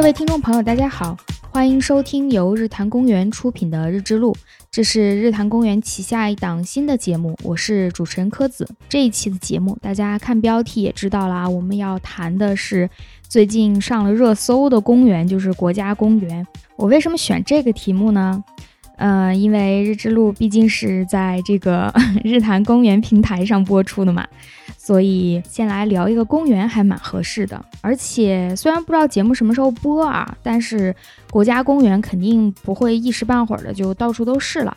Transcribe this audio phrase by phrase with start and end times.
[0.00, 1.14] 各位听众朋友，大家好，
[1.50, 4.32] 欢迎收听由日坛公园出品的《日之路》，
[4.70, 8.66] 这是日坛公园旗下一档新的节目，我是主持人柯子。
[8.88, 12.88] 这一期的节目，大家看标题也知道啦，我们要谈的是
[13.28, 16.46] 最近上了热搜的公园，就是国家公园。
[16.76, 18.42] 我为什么选这个题目呢？
[19.00, 21.90] 呃，因为《日之路》毕竟是在这个
[22.22, 24.26] 日坛公园平台上播出的嘛，
[24.76, 27.64] 所以先来聊一个公园还蛮合适的。
[27.80, 30.94] 而且虽然不知道节目什么时候播啊，但是
[31.30, 34.76] 国家公园肯定不会一时半会儿的就到处都是了，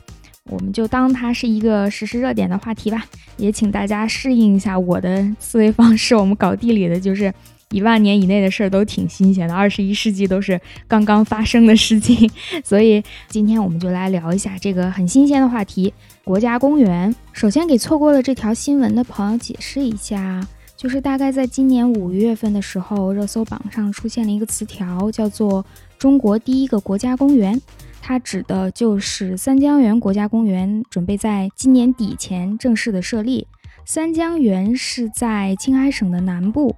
[0.49, 3.03] 我们就当它是一个实时热点的话题吧。
[3.35, 7.33] 也请大家适应一下我的思维方式，我们搞地理的就是。
[7.73, 12.29] 一万年以内的事儿都挺新鲜的，二十一世纪都是刚刚发生的事情，
[12.63, 15.91] 所以今天我们就来聊一下这个很新鲜的话题——
[16.23, 17.13] 国家公园。
[17.31, 20.47] 首先给错过了这条新闻的朋友解释一下，
[20.77, 25.65] 就是大概在今年五月份的时候，热搜榜上出现了一个词条，叫做
[25.97, 27.59] “中国第一个国家公园”，
[28.01, 33.47] 它指的就是三江源国家公园，准备在今年底前正式的设立。
[33.85, 36.75] 三江源是在青海省的南部。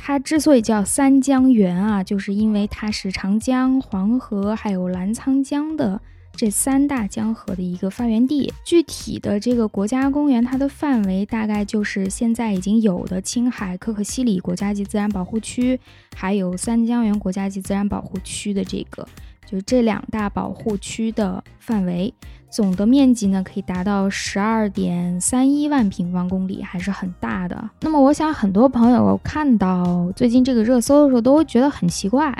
[0.00, 6.00] 它之所以叫三江源啊，就是因为它是长江、黄河还有澜沧江的
[6.32, 8.50] 这三大江河的一个发源地。
[8.64, 15.78] 具体的这个国家公园，它的范围大概就是现在已经有的青海可可西里国家级自然保护区，
[16.14, 19.06] 还有三江源国家级自然保护区的这个，
[19.48, 22.12] 就这两大保护区的范围。
[22.50, 27.70] 总的面积呢，可以达到十二点三一万平方公里，还是很大的。
[27.82, 32.34] 那么，我想很多朋友看到最近这个热搜的时候，都会觉得很奇怪，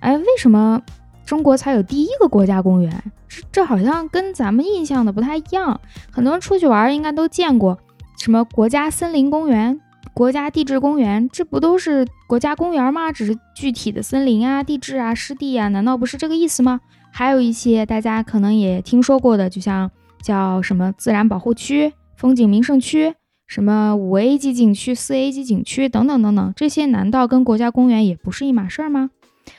[0.00, 0.80] 哎，为什么
[1.26, 2.90] 中国才有第一个国家公园？
[3.28, 5.78] 这这好像跟咱们印象的不太一样。
[6.10, 7.78] 很多人出去玩应该都见过
[8.18, 9.78] 什么国家森林公园、
[10.14, 13.10] 国家地质公园，这不都是国家公园吗？
[13.10, 16.80] 只是具体的森林啊、地质啊、湿地啊，难道不是这个意思吗？
[17.10, 19.90] 还有一些大家可能也听说过的，就像
[20.22, 23.14] 叫什么自然保护区、风景名胜区、
[23.48, 29.10] 什么五 A 级景区、四 A 级景区等等等等，这些难道跟国家公园也不是一码事儿吗？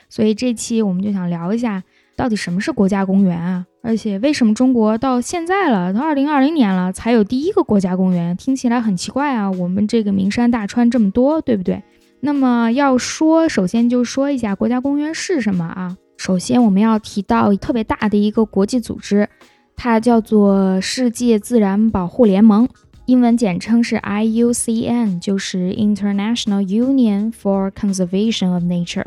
[0.08, 1.82] 所以这期我们就想聊一下，
[2.16, 3.66] 到底什么是国家公园啊？
[3.82, 8.36] 而且为什么中国到现在了，都二零二零年了，才有第一个国家公园？
[8.36, 9.50] 听起来很奇怪啊！
[9.50, 11.82] 我们这个名山大川这么多，对不对？
[12.20, 15.96] 那么要说，首先就说一下国家公园是什么啊？
[16.16, 19.28] 首先，我们要提到特别大的一个国际组织，
[19.76, 22.66] 它叫做世界自然保护联盟，
[23.04, 29.04] 英文简称是 IUCN，就是 International Union for Conservation of Nature。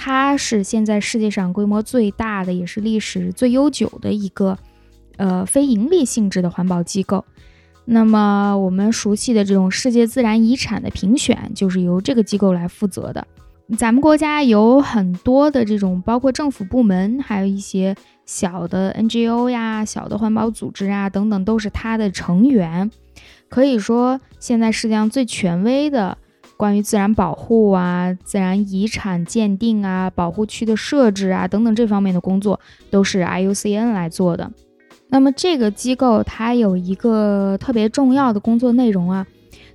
[0.00, 4.56] 它是现在世界上规模最大的，也是历史最悠久的一个
[5.16, 7.24] 呃非盈利性质的环保机构。
[7.84, 13.26] 那么，我们熟悉的这种世界自然遗产的评选，就是由这个机构来负责的。
[13.76, 22.88] 咱们国家有很多的这种，包括政府部门，还有一些小的 NGO 呀、小的环保组织啊等等，都是它的成员。
[23.48, 26.16] 可以说，现在世界上最权威的
[26.58, 32.60] 关于自然保护啊、自然遗产鉴定啊、保护区的设置啊等等这方面的工作，
[32.90, 34.50] 都是 IUCN 来做的。
[35.08, 39.26] 那么这个机构它有一个特别重要的工作内容啊，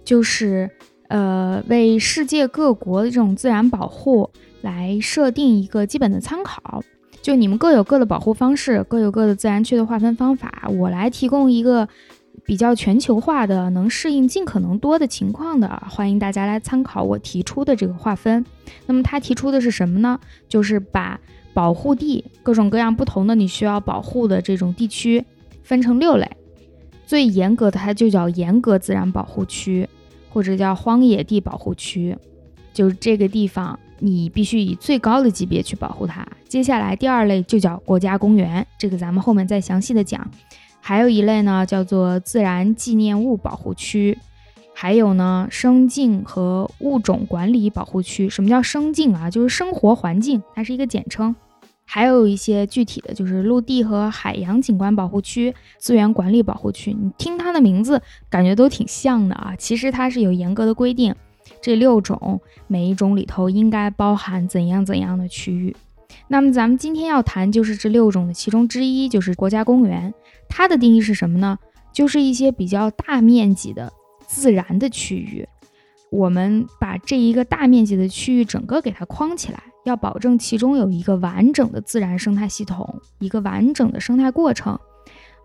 [0.05, 0.69] 就是。
[1.09, 4.27] 呃，为世界各国的这种自然保护
[4.61, 6.81] 来设定一个基本的参考，
[7.21, 11.87] 就你们各有各的保护方式，各有各的自然区的划分方法，我来提供一个
[12.45, 18.45] 比较全球化的、能适应尽可能多的情况的，欢迎大家来参考我提出的这个划分。
[18.85, 20.19] 那么他提出的是什么呢？
[20.47, 21.19] 就是把
[21.53, 25.23] 保护地各种各样不同的你需要保护的这种地区
[25.63, 26.29] 分成六类，
[27.05, 29.87] 最严格的它就叫严格自然保护区。
[30.29, 32.17] 或者叫荒野地保护区，
[32.73, 36.27] 就是这个地方，你必须以最高的级别去保护它。
[36.47, 40.27] 接下来第二类就叫国家公园，这个咱们后面再详细的讲。
[40.85, 44.19] 还有一类呢，叫做自然纪念物保护区，
[44.73, 48.29] 还有呢，生境和物种管理保护区。
[48.29, 49.29] 什么叫生境啊？
[49.29, 51.33] 就是生活环境，它是一个简称。
[51.85, 56.91] 还有一些具体的就是陆地和海洋景观保护区、资源管理保护区。
[56.91, 59.55] 你听它的名字，感觉都挺像的啊。
[59.57, 61.15] 其实它是有严格的规定，
[61.61, 65.73] 这六种每一种里头应该包含怎样怎样的区域。
[66.27, 70.13] 那么咱们今天要谈就是这六种的其中之一，就是国家公园。
[70.49, 71.57] 它的定义是什么呢？
[71.91, 73.91] 就是一些比较大面积的
[74.25, 75.47] 自然的区域。
[76.09, 79.63] 我们把这一个大面积的区域整个给它框起来。
[79.83, 84.79] 要保证其中有一个完整的自然生态系统，一个完整的生态过程，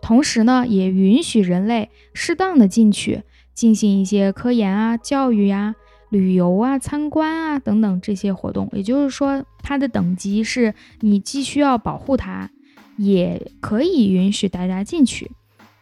[0.01, 3.23] 同时呢，也允许人类适当的进去
[3.53, 5.75] 进行一些科研啊、教育呀，
[6.09, 8.69] 旅游啊、参观啊等等这些活动。
[8.73, 12.49] 也就是说，它的等级是你既需要保护它，
[12.97, 15.31] 也可以允许大家进去。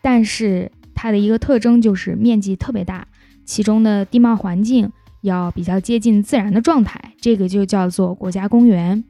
[0.02, 3.08] 但是它的一个特征就是面积特别大，
[3.46, 4.92] 其中的地貌环境
[5.22, 9.04] 要比较接近自然的状态，这个就叫做国家公园。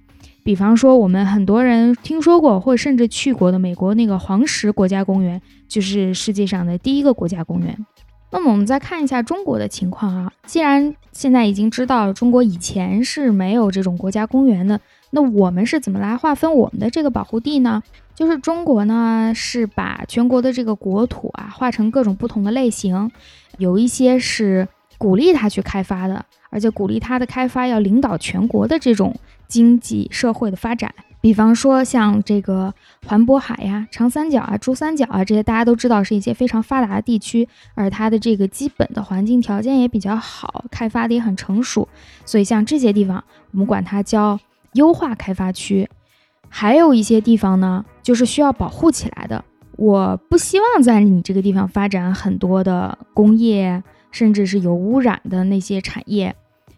[0.44, 7.86] 比方说，我们很多人听说过或甚至去过的美国那个黄石国家公园，就是世界上的第一个国家公园。
[8.32, 14.80] 那么我们再看一下中国的情况啊，既然现在已经知道中国以前是没有这种国家公园的，
[15.12, 17.82] 那我们是怎么来划分我们的这个保护地呢？
[18.14, 23.12] 就是中国呢是把全国的这个国土啊划成各种不同的类型，
[23.58, 29.16] 有一些是鼓励它去开发的，而且鼓励它的开发要领导全国的这种。
[29.48, 30.94] 经济社会的发展，
[31.28, 32.74] 比方说像这个
[33.06, 37.46] 环渤海呀、长三角啊、珠三角啊这些，大家都知道是一些非常发达的地区，
[37.76, 41.90] 而它的这个基本的环境条件也比较好，开发的也很成熟，
[42.24, 43.22] 所以像这些地方，
[43.52, 44.40] 我们管它叫
[44.76, 45.90] 优化开发区。
[46.48, 49.44] 还有一些地方呢，就是需要保护起来的，
[49.76, 56.34] 我不希望在你这个地方发展很多的工业，甚至是有污染的那些产业。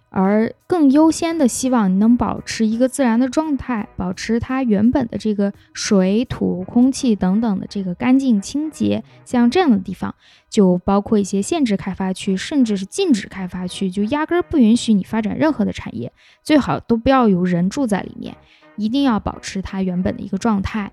[0.10, 9.04] 而更优先的希望你能保持一个自然的状态，保持它原本的这个水土空气等等的这个干净清洁。
[9.24, 10.16] 像这样的地方，
[10.50, 16.12] 就包括一些限制开发区，甚至是禁止开发区，就压根儿不允许你发展任何的产业，
[16.44, 18.36] 最好都不要有人住在里面，
[18.78, 20.92] 一定要保持它原本的一个状态。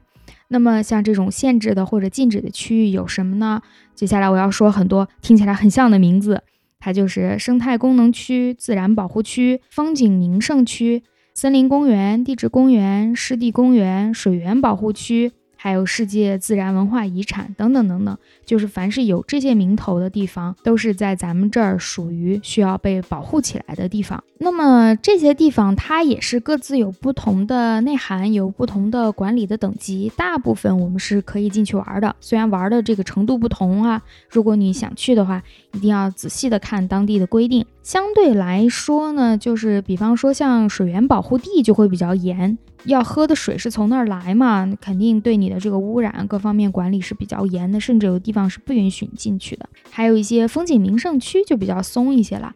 [0.49, 3.63] 那么像这种限制的或者禁止的区域有什么呢？
[3.95, 6.43] 接下来我要说很多听起来很像的名字。
[6.79, 11.03] 它就是生态功能区、自然保护区、风景名胜区、
[11.35, 15.33] 森林公园、地质公园、湿地公园、水源保护区。
[15.67, 24.23] 还有世界自然文化遗产等等等等，就是凡是有这些名头的地方，都是在咱们这儿属于需要被保护起来的地方。
[24.39, 30.13] 那么这些地方它也是各自有不同的内涵，有不同的管理的等级。
[30.17, 34.01] 大部分我们是可以进去玩的，虽然玩的这个程度不同啊。
[34.29, 35.43] 如果你想去的话，
[35.73, 37.67] 一定要仔细的看当地的规定。
[37.87, 42.59] 相对来说呢，就是比方说像水源保护地就会比较严。
[42.87, 44.69] 要喝的水是从那儿来嘛？
[44.81, 49.69] 肯定对你的这个污染各方面管理是比较严的，甚至有地方是不允许你进去的。
[49.89, 52.53] 还有一些风景名胜区就比较松一些了，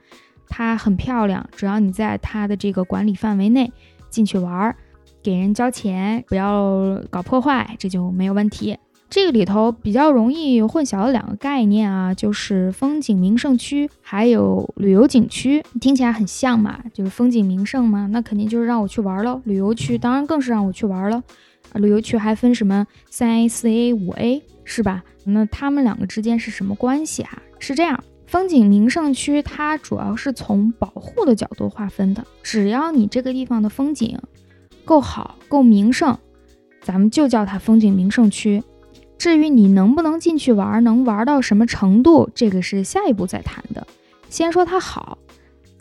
[0.49, 3.73] 它很漂亮，只要你在它的这个管理范围内
[4.09, 4.77] 进去玩儿，
[5.23, 8.77] 给人交钱，不要搞破坏，这就没有问题。
[9.11, 19.43] 这个里头比较容易混淆的两个概念啊，就是风景名胜区还有旅游景区，听起来很像嘛，就是风景名胜嘛，那肯定就是让我去玩喽。
[19.45, 21.17] 旅游区当然更是让我去玩了，
[21.73, 25.03] 啊，旅游区还分什么三 A、四 A、五 A 是吧？
[25.25, 27.43] 那他们两个之间是什么关系啊？
[27.59, 34.17] 是这样，风景名胜区它主要是从保护的角度划分的，只要你这个地方的风景
[34.85, 36.17] 够好、够名胜，
[36.81, 38.63] 咱们就叫它风景名胜区。
[39.21, 43.87] 至于你能不能进去玩，能玩到什么程度，这个是下一步再谈的。
[44.31, 45.19] 先说它好，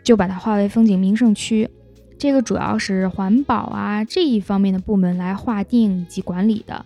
[0.04, 1.70] 就把它划为风景名胜区。
[2.18, 6.86] 这个主要是环保啊这一方面的部门来划定以及管理的。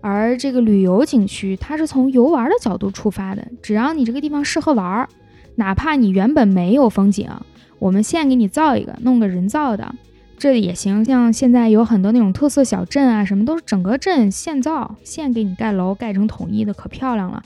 [0.00, 3.46] 而这个旅游景区，它是从游玩的角度出发的。
[3.62, 5.08] 只要你这个地方适合玩，
[5.54, 7.30] 哪怕你原本没有风景，
[7.78, 9.94] 我们现给你造一个，弄个人造的。
[10.38, 17.42] 这也行，像现在有很多那种特色小镇啊，什么都是整个镇现造，现给你盖楼，盖成统一的，可漂亮了。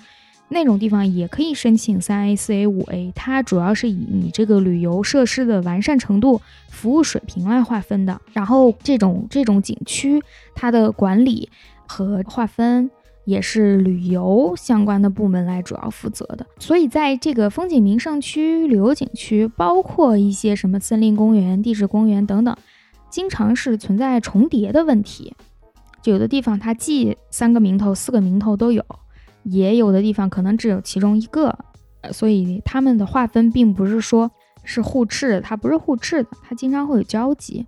[0.51, 6.41] 那种地方也可以申请三 A、四 A、五 A，它主要是以你这个旅游设施的完善程度、
[6.71, 8.19] 服务水平来划分的。
[8.33, 10.23] 然后这种这种景区，
[10.55, 11.51] 它的管理
[11.87, 12.91] 和划分
[13.27, 16.47] 也是旅游相关的部门来主要负责的。
[16.59, 22.57] 所以在这个风景名胜区、旅游景区，包括一些什么森林公园、地质公园等等。
[23.11, 25.35] 经常是存在重叠的问题，
[26.03, 28.85] 就有的地方它既三个名头、四个名头都有，
[29.45, 31.59] 也有的地方可能只有其中一个，
[32.03, 34.31] 呃所以它们的划分并不是说
[34.63, 37.67] 是互斥，它不是互斥的，它经常会有交集。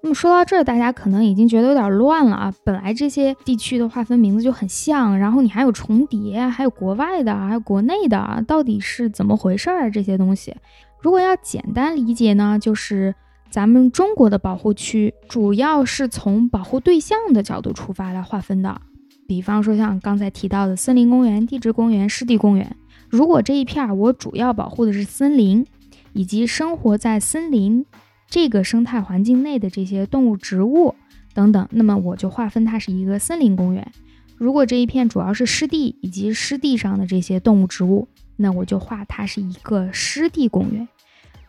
[0.00, 2.54] 那么说到这儿，大家可能已经觉得有点乱了啊！
[2.62, 9.90] 本来这些地区的划分名字就很像，然后你还有重叠，还有国外的，还有国内的，到底是怎么回事儿？
[9.90, 10.54] 这些东西，
[11.02, 13.14] 如果要简单理解呢，就是。
[13.50, 18.80] 咱们中国的保护区主要是从保护对象的角度出发来划分的，
[19.26, 22.76] 比方说像刚才提到的森林公园、地质公园、湿地公园。
[23.08, 25.66] 如果这一片我主要保护的是森林，
[26.12, 27.84] 以及生活在森林
[28.28, 30.94] 这个生态环境内的这些动物、植物
[31.32, 33.90] 等等，那么我就划分它是一个森林公园。
[34.36, 40.86] 如果这一片主要是湿地以及湿地上的这些动物、植物，那我就划它是一个湿地公园。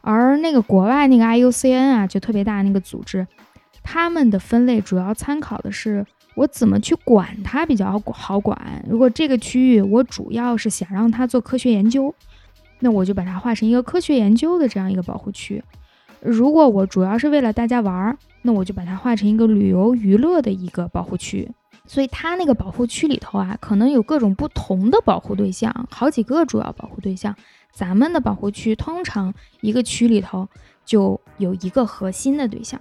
[0.02, 3.28] 而那个国外那个 IUCN 啊，就特别大那个组织，
[3.84, 8.84] 他们的分类主要参考的是我怎么去管它比较好管。
[8.90, 12.14] 如果这个区域我主要是想让它做科学研究，
[12.80, 15.62] 那我就把它划成一个科学研究的这样一个保护区；
[16.22, 21.50] 如果我主要是为了大家玩儿，那我就把它划成一个旅游娱乐的一个保护区。
[21.86, 27.36] 所以它那个保护区里头啊，可能有各种不同的保护对象，好几个主要保护对象。
[27.72, 30.48] 咱们的保护区通常一个区里头
[30.86, 32.80] 就有一个核心的对象。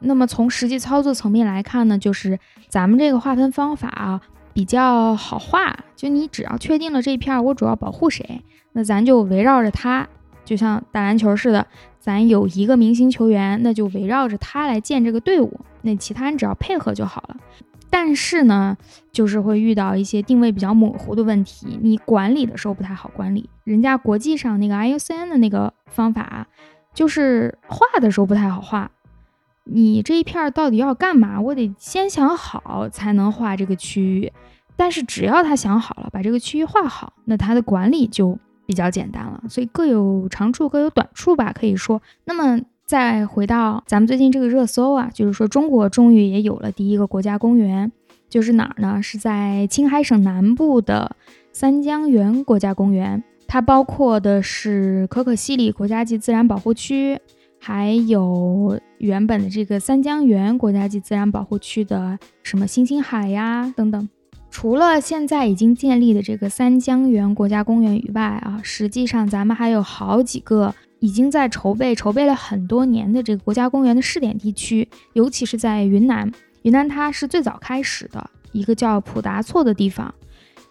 [0.00, 4.20] 那么从实际操作层面来看呢，就是咱们这个划分方法啊
[4.54, 8.42] 比较好画，就你只要确定了这片儿我主要保护谁，
[8.72, 10.08] 那咱就围绕着他，
[10.44, 11.66] 就像打篮球似的，
[11.98, 17.36] 咱有一个明星球员，那就围绕着他来建这个队伍，那其他人只要配合就好了。
[17.92, 18.76] 但是呢，
[19.10, 23.50] 就是会遇到一些定位比较模糊的问题，你管理的时候不太好管理。
[23.64, 26.46] 人家国际上那个 IUCN 的那个方法，
[26.94, 28.92] 就是画的时候不太好画。
[29.64, 31.40] 你这一片到底要干嘛？
[31.40, 34.32] 我得先想好才能画这个区域。
[34.76, 39.42] 但是只要他想好了，把这个区域画好，那他的管理就比较简单了。
[39.48, 42.00] 所以各有长处，各有短处吧，可以说。
[42.24, 42.62] 那么。
[42.90, 47.92] 再回到咱们最近这个热搜啊，就是说中国终于也有了第一个国家公园，
[48.28, 49.00] 就是哪儿呢？
[49.00, 51.14] 是在青海省南部的
[51.52, 53.22] 三江源国家公园。
[53.46, 57.16] 它包括的是可可西里国家级自然保护区，
[57.60, 64.08] 还有原本的这个三江源国家级自然保护区的什么星星海呀等等。
[64.50, 70.74] 除了现在已经建立的这个三江源国家公园以外啊，实际上咱们还有好几个。
[71.00, 76.30] 已经在筹备，筹备了很多年的这个国家公园的试点地区，尤其是在云南。
[76.62, 80.14] 云南它是最早开始的一个叫普达措的地方，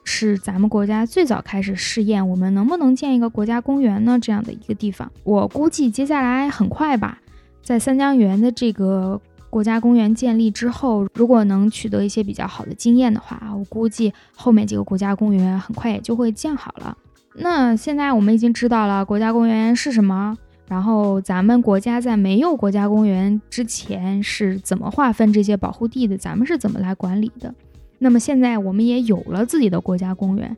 [0.03, 4.19] 是咱们国家最早开始试验我们能不能建一个国家公园呢？
[4.21, 7.19] 这样的一个地方，我估计接下来很快吧，
[7.63, 9.19] 在三江源的这个
[9.49, 16.95] 国家公园建立之后，如果能取得一些比较好的经验的话，我估计后面几个国家公园很快也就会建好了。
[17.35, 20.35] 那现在我们已经知道了国家公园是什么，
[20.67, 27.53] 然后咱们国家在没有国家公园之前是怎么划分这些保护地的，咱们是怎么来管理的。
[27.97, 30.55] 那么现在我们也有了自己的国家公园，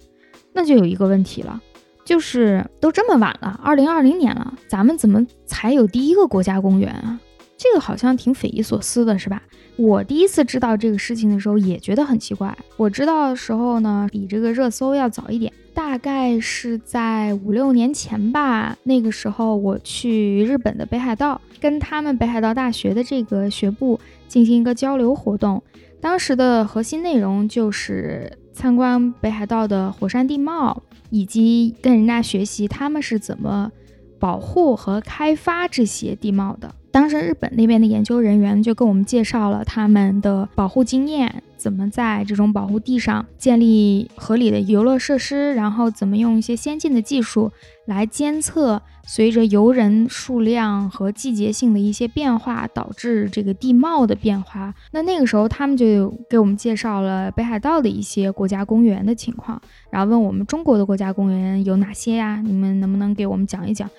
[0.53, 1.61] 那就有一个问题了，
[2.05, 7.19] 就是都这么晚了，二零二零年了，咱们怎么才有第一个国家公园啊？
[7.61, 9.43] 这个好像挺匪夷所思的，是吧？
[9.75, 12.57] 我第一次知道这个事情的时候也觉得很奇怪。
[12.75, 18.75] 我知道的时候呢，比这个热搜要早一点，大概是在五六年前吧。
[18.81, 25.61] 那个时候我去日本的北海道，跟他们北海道大学的这个学部进行一个交流活动。
[26.01, 33.71] 当时的核心内容就是参观北海道的火山地貌，以及跟人家学习他们是怎么
[34.19, 36.73] 保护和开发这些地貌的。
[36.91, 47.49] 当时日本那边的研究人员就跟我们介绍了他们的保护经验，怎么在这种保护地上建立合理的游乐设施，然后怎么用一些先进的技术
[47.85, 54.73] 来监测随着游人数量和季节性的一些变化导致这个地貌的变化。
[54.91, 62.41] 那那个时候他们就给我们介绍了北海道的一些国家公园的情况，然后问我们中国的国家公园有哪些呀？
[62.43, 63.89] 你们能不能给我们讲一讲？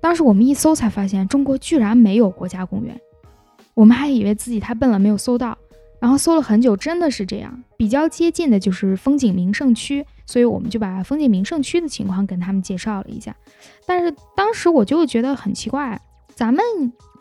[0.00, 2.98] 当时我们一搜才发现，中国居然没有国家公园。
[3.74, 5.56] 我们还以为自己太笨了，没有搜到。
[5.98, 7.62] 然后搜了很久，真的是这样。
[7.76, 13.36] 比较接近的就是风景名胜区，所以我们就把风景名胜区的情况跟他们介绍了一下。
[13.86, 16.00] 但是当时我就觉得很奇怪，
[16.34, 16.64] 咱们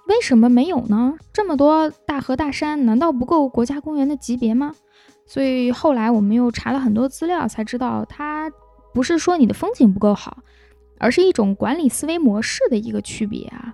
[0.08, 1.14] 为什么没有呢？
[1.34, 4.74] 这么多大河大山，难道不够国家公园的级别吗？
[5.28, 8.50] 所以后来我们又查了很多资料，才知道它
[8.94, 10.38] 不是说你的风景不够好。
[11.00, 13.74] 而是一种管理思维模式的一个区别啊，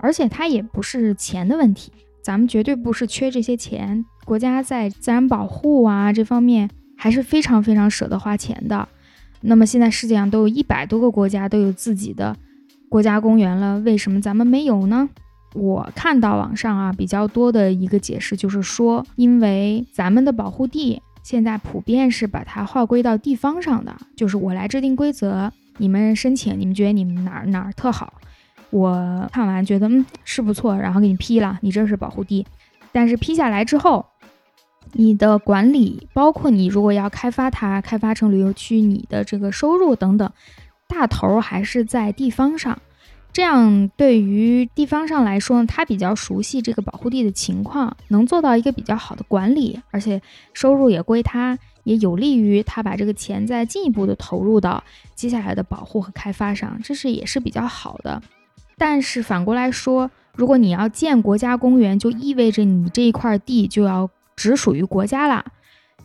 [0.00, 1.92] 而且它也不是钱的问题，
[2.24, 8.88] 咱们绝对不是缺这些钱，国家在自然保护啊这方面还是非常非常舍得花钱的。
[9.42, 12.36] 那么现在世界上都有一百多个国家都有自己的
[12.88, 15.08] 国家公园了，为什么咱们没有呢？
[15.54, 25.52] 我看到网上啊比较多的一个解释就是说，因为咱们的保护地现在普遍是把它划归到地方上的，就是我来制定规则。
[25.82, 28.14] 你们申请，你们觉得你们哪儿哪儿特好？
[28.70, 32.46] 我看完觉得嗯是不错，然后给你批了，你这是保护地。
[32.92, 34.06] 但是批下来之后，
[34.92, 40.30] 你的管理，包括你如果要开发它，开发成旅游区，你的这个收入等等，
[40.86, 42.78] 大头还是在地方上。
[43.32, 50.22] 这样对于地方上来说呢，他比较熟悉这个保护地的情况，能做到一个比较好的管理，而且
[50.54, 51.58] 收入也归他。
[51.84, 54.82] 也有利于他把这个钱再进一步的投入到
[55.14, 58.22] 接下来的保护和开发上，这是也是比较好的。
[58.78, 65.44] 但是反过来说，如果你要建国家公园，就意味着你这一块地就要只属于国家啦。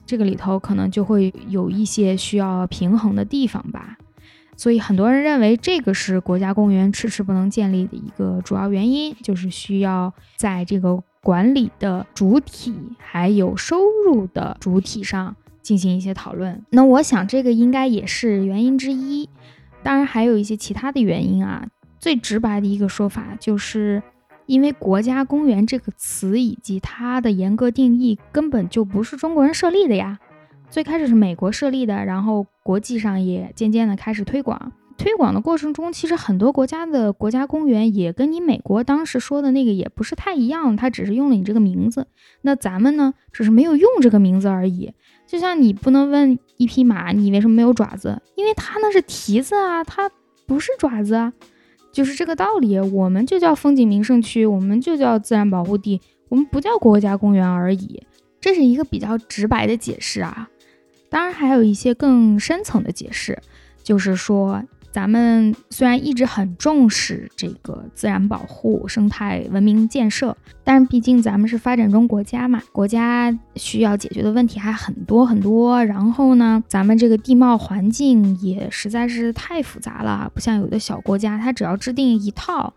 [0.06, 3.98] 这个里头可能就会有一些需要平衡的地方吧。
[4.56, 15.36] 所以很多人认为这个是国家公园迟迟不能建立的一个主要原因，就是需要在这个管理的主体还有收入的主体上
[15.68, 16.64] 进行一些讨论。
[16.70, 19.28] 那我想这个应该也是原因之一，
[19.84, 21.68] 当然还有一些其他的原因啊。
[22.00, 24.02] 最直白的一个说法就是，
[24.46, 30.18] 因为国家公园这个词以及它的严格定义根本就不是中国人设立的呀。
[30.70, 34.72] 最开始是美国设立的，然后国际上也渐渐的开始推广。
[34.98, 42.08] 推广的过程中，其实很多国家的国家公园也跟你美国当时说的那个也不是太一样，它只是用了你这个名字。
[42.42, 44.94] 那咱们呢，只是没有用这个名字而已。
[45.28, 48.20] 就像你不能问一匹马，你为什么没有爪子？
[48.36, 50.10] 因为它那是蹄子啊，它
[50.46, 51.34] 不是爪子啊，
[51.92, 52.80] 就是这个道理。
[52.80, 58.02] 我们就叫风景名胜区，我们就叫自然保护地，我们不叫国家公园而已。
[58.40, 60.50] 这是一个比较直白的解释啊。
[61.10, 63.38] 当然还有一些更深层的解释，
[63.84, 64.64] 就是说，
[64.98, 75.86] 咱们虽然一直很重视这个自然保护、生态文明建设，但是毕竟咱们是发展中国家嘛，国家需要解决的问题还很多很多。
[75.86, 82.74] 然后呢，咱们这个地貌环境也实在是太复杂了，不像有的小国家，它只要制定一套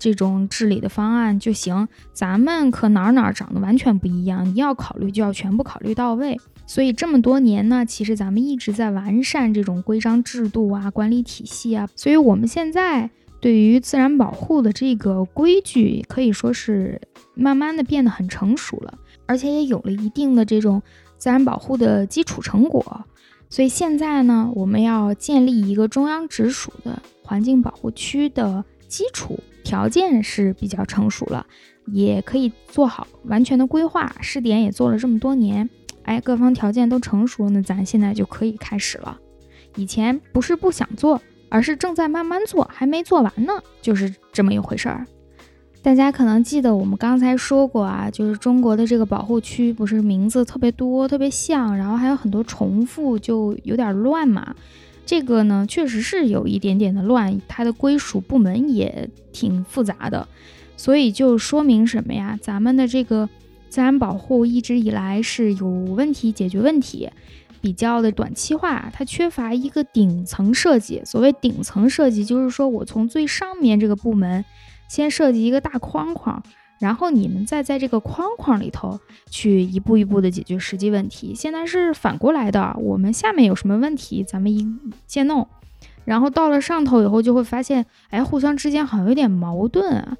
[0.00, 1.86] 这种治理的方案就行。
[2.12, 6.36] 咱们可哪哪长得完全不一样，你要考虑就要全部考虑到位。
[6.70, 11.88] 所以这么多年呢，其实咱们一直在完善这种规章制度啊、管理体系啊。
[11.96, 13.10] 所以我们现在
[13.40, 17.00] 对于自然保护的这个规矩，可以说是
[17.34, 18.96] 慢慢的变得很成熟了，
[19.26, 20.80] 而且也有了一定的这种
[21.18, 23.04] 自然保护的基础成果。
[23.48, 31.44] 所以现在呢，我们要建立一个中央直属的环境保护区的基础条件是比较成熟了，
[31.86, 34.14] 也可以做好完全的规划。
[34.20, 35.68] 试点也做了这么多年。
[36.10, 39.16] 哎，各方条件都成熟，那咱现在就可以开始了。
[39.76, 45.06] 以前不是不想做，而是正在慢慢做，还没做完呢，就是这么一回事儿。
[45.82, 54.56] 大家可能记得我们刚才说过啊，就是中国的这个保护区不是名字特别多、特别像，然后还有很多重复，就有点乱嘛。
[55.06, 60.26] 这个呢，确实是有一点点的乱，它的归属部门也挺复杂的，
[60.76, 62.36] 所以就说明什么呀？
[62.42, 63.28] 咱们的这个。
[63.70, 67.08] 自然保护一直以来是有问题解决问题，
[67.60, 71.00] 比较的短期化，它缺乏一个顶层设计。
[71.04, 74.44] 所谓顶层设计，就是说我从最上面这个部门
[74.88, 76.42] 先设计一个大框框，
[76.80, 78.98] 然后你们再在这个框框里头
[79.30, 81.32] 去一步一步的解决实际问题。
[81.34, 84.66] 现在是反过来的，我们下面有什么问题，咱们一
[85.06, 85.46] 先弄，
[86.04, 90.16] 然后到了上头以后就会发现，哎，互相之间好像有点矛盾啊。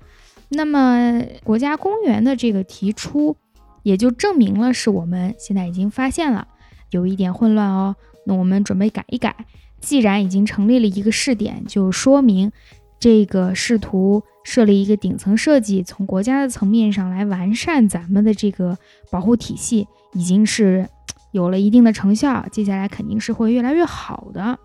[0.50, 3.36] 那么国家公园的这个提出，
[3.82, 6.48] 也就证明了是我们现在已经发现了
[6.90, 7.96] 有一点混乱哦。
[8.26, 9.34] 那我们准备改一改。
[9.80, 12.52] 既然已经成立了一个试点，就说明
[12.98, 18.76] 这个试图设立一个顶层设计，从国家的层面上来完善咱们的这个
[19.10, 20.86] 保护体系，已经是
[21.32, 22.44] 有了一定的成效。
[22.52, 24.58] 接下来肯定是会越来越好的。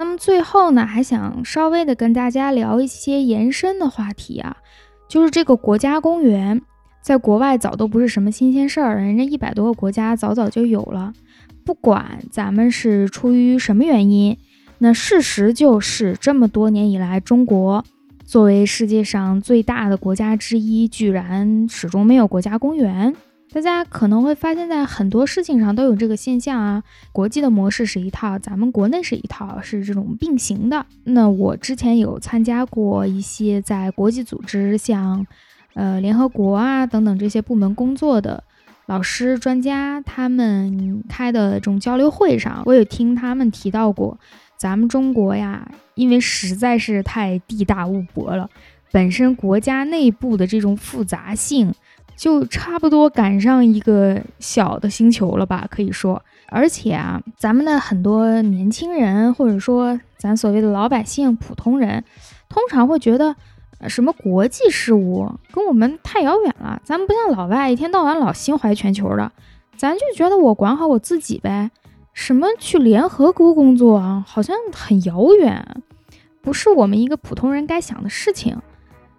[0.00, 4.56] 那么最后呢，还想稍微的跟大家聊一些延伸的话题啊。
[5.08, 6.60] 就是这个国家公园，
[7.00, 11.12] 在国外早都不是什么新鲜事儿，人家一百多个国家早早就有了。
[11.64, 14.36] 不管咱们是出于什么原因，
[14.78, 17.84] 那事实就是这么多年以来，中国
[18.24, 23.14] 作为世界上最大的国家之一，居然始终没有国家公园。
[23.50, 26.82] 大家可能会发现，在很多事情上都有这个现象啊。
[27.12, 30.84] 国际的模式是一套，咱们国内是一套，是这种并行的。
[31.04, 35.26] 那我之前有参加过一些在国际组织，像
[35.72, 38.44] 呃联合国啊等等这些部门工作的
[38.84, 44.20] 老师、专家，他们开的这种交流会上，我有听他们提到过，
[44.58, 48.50] 咱们中国呀，因为实在是太地大物博了，
[48.92, 51.72] 本身国家内部的这种复杂性。
[52.18, 56.20] 就差不多赶上一个小的星球了吧，可以说。
[56.48, 62.02] 而且啊，咱们的很多年轻人，或者说咱所谓的老百姓、普通人，
[62.48, 63.36] 通常会觉得，
[63.86, 66.82] 什么国际事务跟我们太遥远了。
[66.82, 69.30] 咱们不像老外，一天到晚老心怀全球的，
[69.76, 71.70] 咱就觉得我管好我自己呗。
[72.12, 75.82] 什么去联合国工作啊，好像很遥远，
[76.42, 78.60] 不是我们一个普通人该想的事情。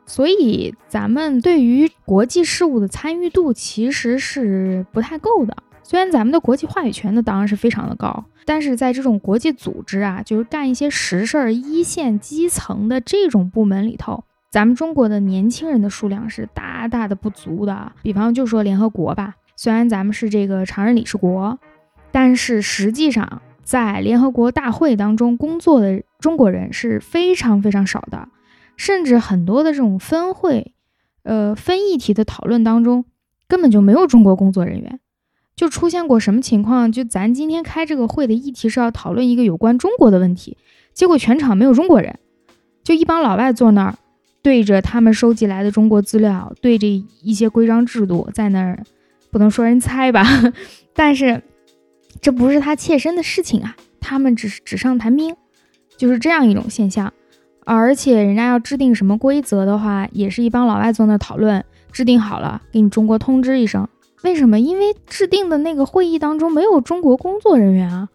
[0.10, 5.56] 所以，咱们对于国际事务的参与度其实是不太够的。
[5.84, 17.92] 虽然咱们的国际话语权呢，当然是非常的高，但是在这种国际组织啊，就是干一些实事儿、一线基层的这种部门里头，咱们中国的年轻人的数量是大大的不足的。
[18.02, 21.60] 比方就说联合国吧，虽然咱们是这个常任理事国，
[22.12, 28.28] 但是实际上在联合国大会当中工作的中国人是非常非常少的，
[28.80, 30.74] 甚至很多的这种分会，
[31.24, 33.04] 呃，分议题的讨论当中
[33.46, 35.02] 根本就没有中国工作人员。
[35.54, 36.90] 就出现过什么情况？
[36.90, 40.56] 就咱今天开这个会的议题是要讨论一个有关中国的问题，
[40.94, 42.18] 结果全场没有中国人，
[42.82, 43.96] 就一帮老外坐那儿，
[44.42, 48.82] 对着他们收集来的中国资料，对着一些规章制度在那儿，
[49.30, 50.26] 不能说人猜吧，
[50.96, 51.44] 但是
[52.22, 55.36] 这不是他切身的事情啊，他们只是纸上谈兵，
[55.98, 57.12] 就是这样一种现象。
[57.76, 63.88] 而且人家要制定什么规则的话，也是一帮老外坐那讨论，制定好了给你中国通知一声。
[64.24, 64.60] 为什么？
[64.60, 68.10] 因为制定的那个会议当中没有中国工作人员啊，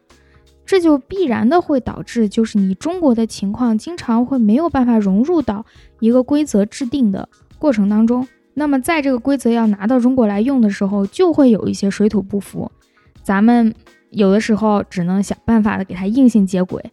[0.67, 5.65] 这就必然的会导致，就是你中国的情况经常会没有办法融入到
[6.01, 8.27] 一个规则制定的过程当中。
[8.55, 12.71] 那么在这个规则要拿到中国来用的时候，就会有一些水土不服。
[13.23, 13.73] 咱们
[14.11, 16.85] 有的时候只能想办法的给它硬性接轨，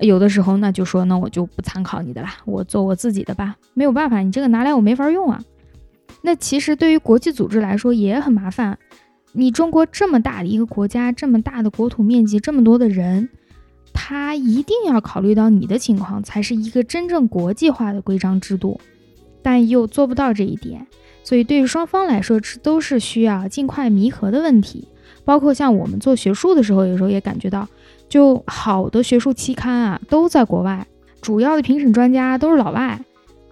[0.00, 3.56] 有的时候那就说那我就不参考你的啦，我做我自己的吧。
[3.74, 5.42] 没有办法，你这个拿来我没法用啊。
[6.22, 8.78] 那其实对于国际组织来说也很麻烦。
[9.32, 13.28] 你中国这么大的一个国家，这么大的国土面积，这么多的人，
[13.92, 18.80] 他一定要考虑到你的情况，才是一个真正国际化的规章制度。
[19.42, 20.86] 但又做不到这一点，
[21.22, 24.88] 所以对于双方来说，这都是需要尽快弥合的问题。
[25.24, 27.68] 包括像我们做学术的时候，有时候也感觉到，
[28.08, 30.86] 就好的学术期刊啊，都在国外，
[31.20, 33.00] 主要的评审专家都是老外。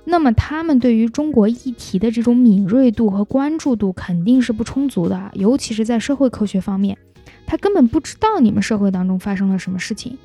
[0.05, 6.97] 那么他们对于中国议题的这种敏锐度和关注度肯定是不充足的，尤其是在社会科学方面，
[7.45, 10.17] 他根本不知道你们社会当中发生了什么事情，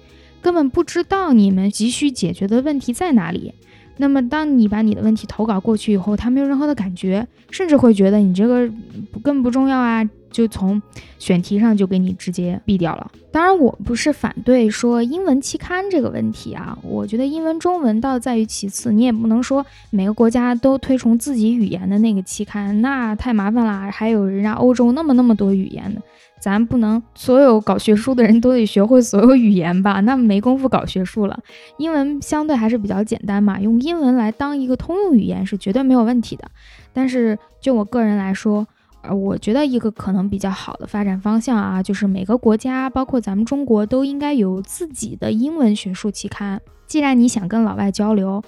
[0.41, 3.53] 根本不知道你们急需解决的问题在哪里。
[4.01, 8.69] 那么当你把你的问题投稿过去以后，他没有任何的感觉，甚至会觉得你这个
[9.11, 10.03] 不更不重要啊。
[10.31, 10.81] 就从
[11.19, 13.11] 选题上就给你直接毙掉了。
[13.33, 18.93] 当然，我不是反对说英文期刊这个问题啊，我觉得英文、中文倒在于其次。
[18.93, 23.91] 你也不能说每个国家都推崇自己语言的那个期刊，那太麻烦了。
[23.91, 26.01] 还有人家欧洲那么那么多语言的，
[26.41, 29.99] 咱不能所有搞学术的人都得学会所有语言吧？
[30.01, 31.39] 那没工夫搞学术了。
[31.77, 36.43] 英文相对还是比较简单嘛，用英文来当一个通用语言是绝对没有问题的。
[36.91, 38.67] 但是就我个人来说，
[39.03, 46.59] 呃，我觉得一个可能比较好的发展方向啊，就是每个国家，包括咱们中国，都应该有自己的英文学术期刊。
[46.87, 48.43] 既然你想跟老外交流，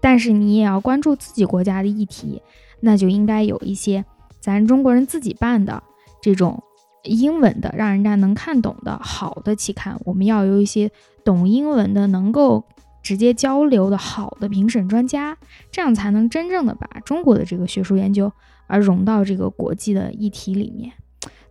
[0.00, 2.40] 但是你也要关注自己国家的议题，
[2.80, 4.04] 那就应该有一些
[4.38, 5.82] 咱中国人自己办的
[6.22, 6.62] 这种
[7.04, 9.98] 英文的，让人家能看懂的好的期刊。
[10.04, 10.90] 我们要有一些
[11.24, 12.64] 懂英文的，能够
[13.02, 15.36] 直接交流的好的评审专家，
[15.70, 18.32] 这样才能真正的把中国的这个学术研究。
[18.66, 20.90] 而融到这个国际的议题里面，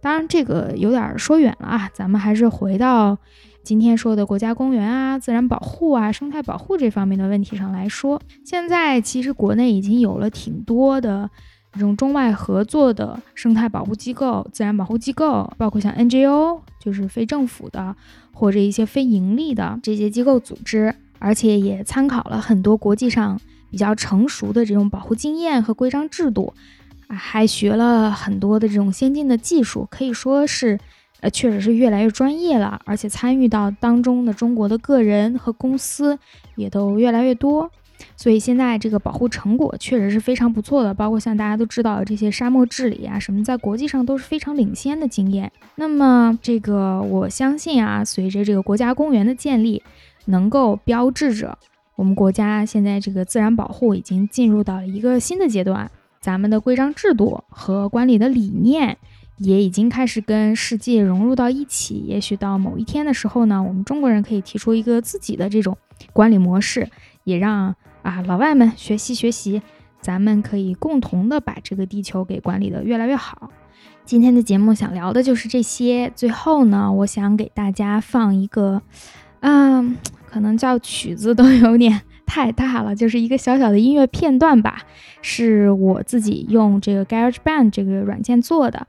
[0.02, 3.16] 当然这个有点说远了啊，咱们还是回到
[3.64, 8.20] 今天说的国家公园啊、自然保护啊、生态保护这方面的问题上来说。
[8.44, 11.30] 现在其实国内已经有了挺多的
[11.74, 17.96] 这种中外合作的生态保护机构、自然保护机构，包括像 NGO，就是非政府的
[18.32, 23.40] 或者一些非盈利的这些机构组织，而且也参考了很多国际上
[23.72, 26.54] 比较成熟的这种保护经验和规章制度。
[27.10, 30.80] 还学了很多的这种先进的技术，可以说是，
[31.20, 32.82] 呃，确实是越来越专业了。
[32.86, 36.18] 而且参与到当中的中国的个人和公司
[36.56, 37.70] 也都越来越多，
[38.16, 40.94] 所以现在这个保护成果确实是非常不错的。
[40.94, 45.52] 包括像大家都知道这些沙漠治理啊什么，在国际上都是非常领先的经验。
[45.76, 49.82] 那么这个我相信啊，随着这个国家公园的建立，
[50.26, 51.58] 能够标志着
[51.96, 55.90] 我们国家现在这个自然保护已经进入到了一个新的阶段。
[56.22, 58.98] 咱们的规章制度和管理的理念
[59.40, 61.96] 也已经开始跟世界融入到一起。
[62.08, 65.78] 也许到某一天的时候呢，我们中国人可以提出一个自己的这种
[66.14, 66.88] 管理模式，
[67.26, 69.62] 也让啊老外们学习学习。
[70.00, 73.50] 咱们可以共同的把这个地球给管理的越来越好。
[74.06, 76.12] 今天的节目想聊的就是这些。
[76.14, 78.82] 最后呢，我想给大家放一个，
[79.40, 79.96] 嗯，
[80.28, 82.02] 可能叫曲子都有点。
[82.26, 84.84] 太大了，就是一个小小的音乐片段吧，
[85.22, 88.88] 是我自己用这个 GarageBand 这个软件做的，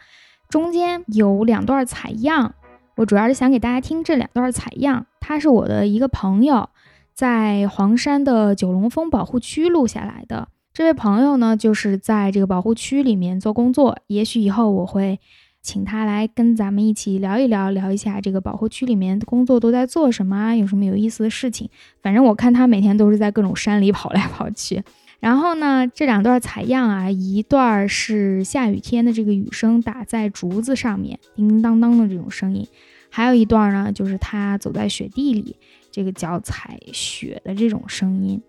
[0.49, 2.55] 中间有两段采样，
[2.97, 6.71] 我主要是想给大家听这两段采样，他是我的一个朋友
[7.15, 10.49] 在黄山的九龙峰保护区录下来的。
[10.73, 15.19] 这位朋友呢，就是在这个保护区里面做工作，也许以后我会。
[15.67, 20.55] 请他来跟咱们一起聊一聊，聊一下这个保护区里面工作都在做什么啊？
[20.55, 21.71] 有什么有意思的事情？
[22.03, 24.83] 反正我看他每天都是在各种山里跑来跑去。
[25.21, 32.69] 然后呢，这两段采样啊，一段是下雨天的这个雨声打在竹子上面，叮叮当当的这种声音，
[33.09, 35.57] 还有一段呢，就是他走在雪地里，
[35.95, 38.43] 这个脚踩雪的这种声音。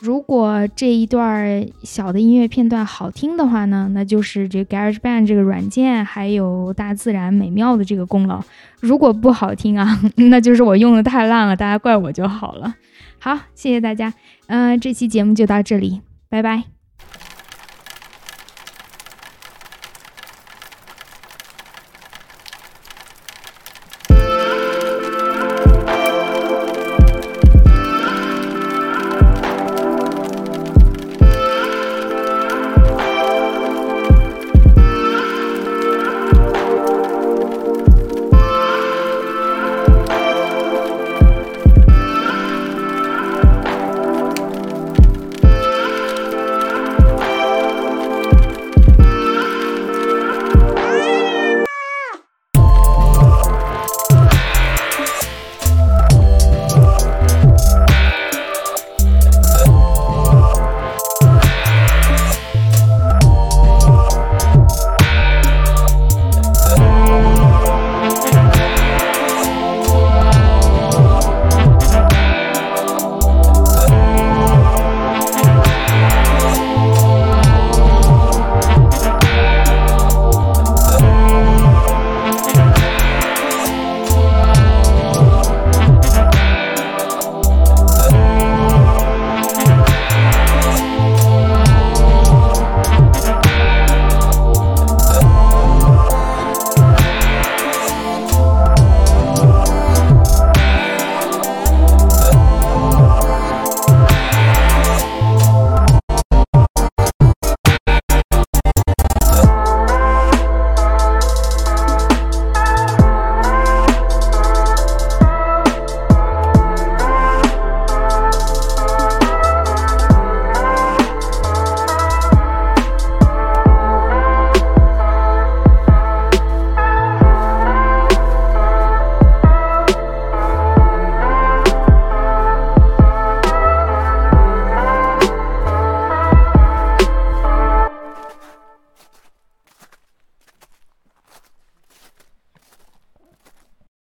[0.00, 8.42] 如果这一段小的音乐片段好听的话呢，那就是这 GarageBand 这个软件还有大自然美妙的这个功劳。
[8.80, 10.00] 如果不好听啊，
[10.30, 12.74] 那就是我用的太烂了，大家怪我就好了。
[13.20, 14.12] 好，谢谢大家，
[14.48, 16.00] 嗯，这期节目就到这里。
[16.28, 16.79] 拜拜。